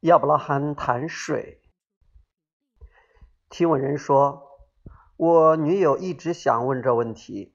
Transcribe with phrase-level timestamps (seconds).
[0.00, 1.60] 亚伯拉罕谈水。
[3.50, 4.48] 提问人说
[5.18, 7.54] ：“我女友一直想问这问题。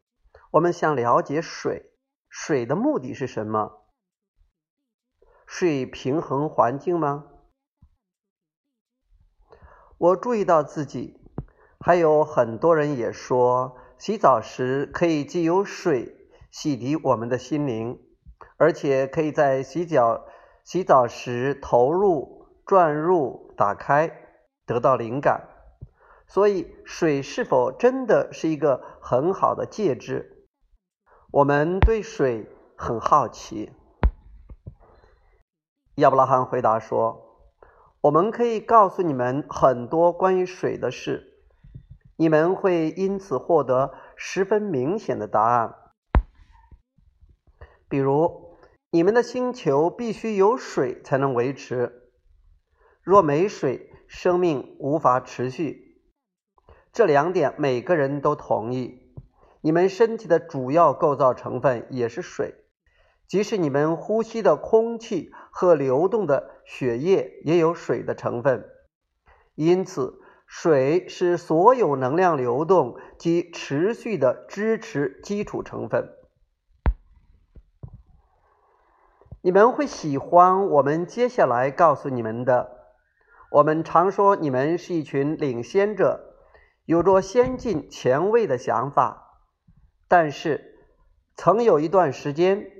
[0.51, 1.91] 我们想了解水，
[2.29, 3.87] 水的目的是什么？
[5.47, 7.25] 水平衡环境吗？”
[9.97, 11.19] 我注意到自己，
[11.79, 17.99] 还有很多人也说，洗澡时可以既有水洗涤我们的心灵，
[18.57, 20.27] 而且可以在洗脚、
[20.65, 24.11] 洗澡时投入、转入、打开，
[24.65, 25.47] 得到灵感。
[26.27, 30.47] 所以，水是否真的是一个很好的介质？
[31.31, 33.71] 我们对水很好奇。
[35.95, 37.21] 亚伯拉罕回答说。
[38.01, 41.41] 我们可以告诉你们很多关于水的事，
[42.17, 45.73] 你们会因此获得十分明显的答案。
[47.89, 48.44] 比如，
[48.91, 52.09] 你们的星球必须有水才能维持，
[53.01, 56.01] 若没水，生命无法持续。
[56.93, 59.13] 这两点每个人都同意。
[59.61, 62.55] 你们身体的主要构造成分也是水。
[63.27, 68.69] 即使你们呼吸的空气和流动的血液也有水的成分，
[69.55, 76.07] 因此水是所有能量流动及持续的支持基础成分。
[79.45, 82.79] 你们会喜欢我们接下来告诉你们的。
[83.51, 86.33] 我们常说你们是一群领先者，
[86.85, 89.43] 有着先进前卫的想法，
[90.07, 90.79] 但是
[91.35, 92.71] 曾有一段时间。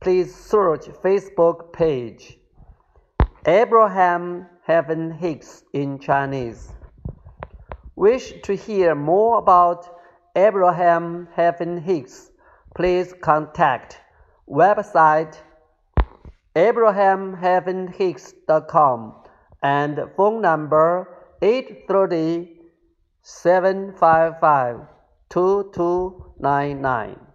[0.00, 2.36] please search Facebook page
[3.46, 6.72] Abraham Heaven Hicks in Chinese.
[7.94, 9.86] Wish to hear more about
[10.34, 12.32] Abraham Heaven Hicks?
[12.74, 14.00] Please contact
[14.48, 15.36] website
[16.54, 19.14] abrahamheavenhicks.com
[19.62, 21.08] and phone number
[21.42, 22.60] 830
[23.22, 24.80] 755
[25.28, 27.29] 2299.